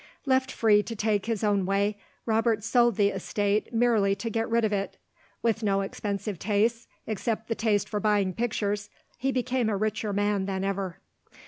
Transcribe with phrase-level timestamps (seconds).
[0.25, 1.95] Left free to take his own way,
[2.25, 4.97] Robert sold the estate merely to get rid of it.
[5.43, 10.47] With no expensive tastes, except the taste for buying pictures, he became a richer man
[10.47, 10.97] than ever.